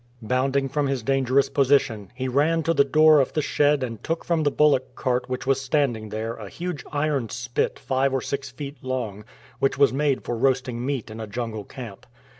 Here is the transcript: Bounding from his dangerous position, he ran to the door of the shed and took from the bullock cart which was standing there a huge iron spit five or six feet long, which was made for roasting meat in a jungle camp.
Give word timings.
Bounding 0.23 0.67
from 0.67 0.87
his 0.87 1.03
dangerous 1.03 1.47
position, 1.47 2.09
he 2.15 2.27
ran 2.27 2.63
to 2.63 2.73
the 2.73 2.83
door 2.83 3.19
of 3.19 3.33
the 3.33 3.41
shed 3.43 3.83
and 3.83 4.03
took 4.03 4.25
from 4.25 4.41
the 4.41 4.49
bullock 4.49 4.95
cart 4.95 5.29
which 5.29 5.45
was 5.45 5.61
standing 5.61 6.09
there 6.09 6.33
a 6.37 6.49
huge 6.49 6.83
iron 6.91 7.29
spit 7.29 7.77
five 7.77 8.11
or 8.11 8.19
six 8.23 8.49
feet 8.49 8.77
long, 8.81 9.23
which 9.59 9.77
was 9.77 9.93
made 9.93 10.23
for 10.23 10.35
roasting 10.35 10.83
meat 10.83 11.11
in 11.11 11.19
a 11.19 11.27
jungle 11.27 11.63
camp. 11.65 12.07